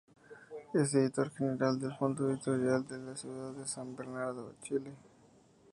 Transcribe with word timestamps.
Es 0.73 0.95
Editor 0.95 1.29
General 1.29 1.79
del 1.79 1.95
Fondo 1.95 2.27
Editorial 2.31 2.87
de 2.87 2.97
la 2.97 3.15
ciudad 3.15 3.51
de 3.53 3.67
San 3.67 3.95
Bernardo, 3.95 4.55
Chile. 4.63 4.95